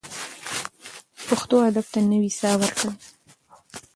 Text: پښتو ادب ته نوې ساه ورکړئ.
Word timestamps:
پښتو 1.27 1.55
ادب 1.69 1.85
ته 1.93 1.99
نوې 2.11 2.31
ساه 2.39 2.55
ورکړئ. 2.61 2.91